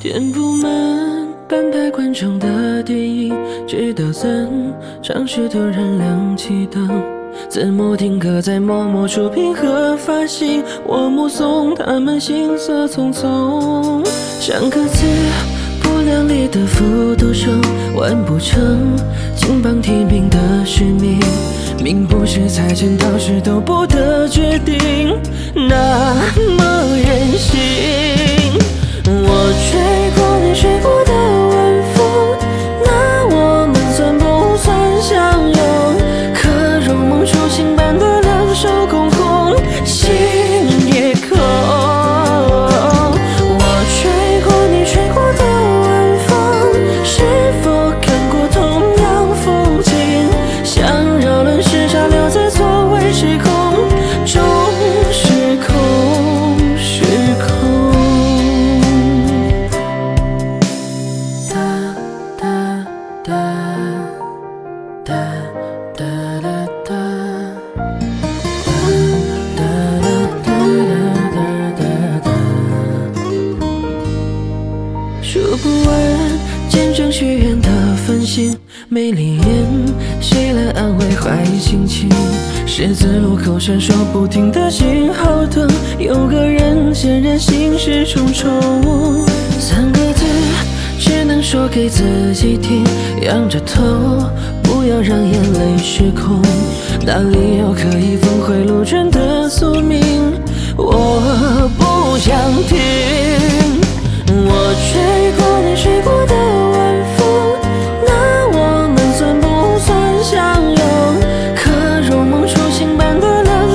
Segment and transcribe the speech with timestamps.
[0.00, 3.36] 填不满半排观众的电影，
[3.66, 4.48] 直到散
[5.02, 6.88] 场时突然亮起灯，
[7.50, 14.02] 字幕定格在某某出品和发行，我目送他们行色匆匆，
[14.40, 15.04] 像个词
[15.82, 17.60] 不量力的复读生，
[17.94, 18.96] 完不成
[19.36, 21.20] 金榜题名的使命。
[21.82, 25.14] 命不是财前到时都不得决定，
[25.54, 26.14] 那
[75.32, 75.96] 数不完
[76.68, 77.68] 见证许愿的
[78.04, 78.52] 繁星，
[78.88, 79.46] 没灵验，
[80.20, 82.08] 谁来安慰坏心情？
[82.66, 89.24] 十字路口闪烁不停的信号灯，有个人显然心事重重。
[89.60, 90.24] 三个字
[90.98, 92.82] 只能说给自己听，
[93.22, 93.84] 仰着头，
[94.64, 96.42] 不要让眼泪失控。
[97.06, 100.02] 哪里有可以峰回路转的宿命？
[100.76, 103.19] 我不想听。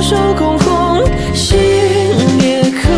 [0.08, 1.02] 手空空，
[1.34, 2.94] 心也空。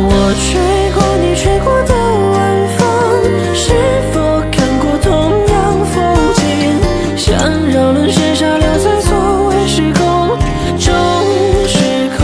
[0.00, 0.60] 我吹
[0.92, 1.94] 过你吹过的
[2.34, 2.36] 晚
[2.76, 2.78] 风，
[3.54, 3.72] 是
[4.12, 4.20] 否
[4.52, 5.08] 看过同
[5.48, 5.56] 样
[5.86, 5.96] 风
[6.34, 6.44] 景？
[7.16, 7.26] 想
[7.70, 9.08] 扰乱时差留在错
[9.48, 10.36] 位时空
[10.76, 10.92] 中，
[11.66, 12.20] 时空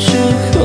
[0.00, 0.10] 时
[0.50, 0.58] 空。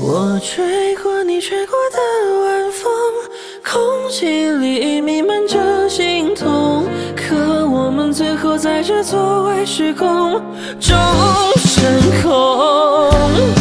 [0.00, 1.98] 我吹过你吹过的
[2.46, 2.90] 晚风，
[3.62, 5.59] 空气里弥漫着，
[8.12, 10.42] 最后在这错位时空
[10.80, 10.96] 终
[11.56, 13.59] 成空。